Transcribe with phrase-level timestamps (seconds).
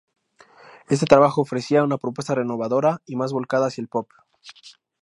[0.89, 4.09] Este trabajo ofrecía una propuesta renovadora y más volcada hacia el pop.